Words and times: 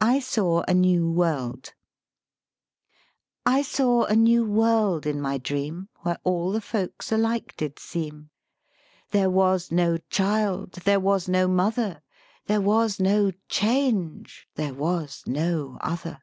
I 0.00 0.20
SAW 0.20 0.62
A 0.68 0.72
NEW 0.72 1.10
WORLD 1.10 1.74
I 3.44 3.60
saw 3.62 4.04
a 4.04 4.14
new 4.14 4.44
world 4.48 5.04
in 5.04 5.20
my 5.20 5.36
dream, 5.36 5.88
Where 6.02 6.18
all 6.22 6.52
the 6.52 6.60
folks 6.60 7.10
alike 7.10 7.56
did 7.56 7.80
seem: 7.80 8.30
There 9.10 9.28
was 9.28 9.72
no 9.72 9.96
Child, 10.10 10.74
there 10.84 11.00
was 11.00 11.26
no 11.28 11.48
Mother, 11.48 12.02
There 12.46 12.60
was 12.60 13.00
no 13.00 13.32
Change, 13.48 14.46
there 14.54 14.74
was 14.74 15.24
no 15.26 15.76
Other. 15.80 16.20